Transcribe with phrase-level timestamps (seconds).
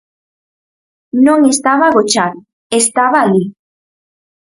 [1.25, 2.37] Non estaba agochado,
[2.81, 3.43] estaba alí.